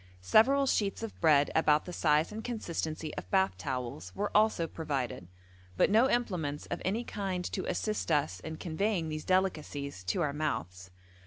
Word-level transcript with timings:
Several 0.23 0.65
sheets 0.65 1.03
of 1.03 1.21
bread 1.21 1.51
about 1.53 1.85
the 1.85 1.93
size 1.93 2.31
and 2.31 2.43
consistency 2.43 3.13
of 3.17 3.29
bath 3.29 3.55
towels 3.55 4.11
were 4.15 4.35
also 4.35 4.65
provided, 4.65 5.27
but 5.77 5.91
no 5.91 6.09
implements 6.09 6.65
of 6.71 6.81
any 6.83 7.03
kind 7.03 7.45
to 7.51 7.65
assist 7.69 8.11
us 8.11 8.39
in 8.39 8.57
conveying 8.57 9.09
these 9.09 9.25
delicacies 9.25 10.03
to 10.05 10.21
our 10.23 10.33
mouths. 10.33 10.89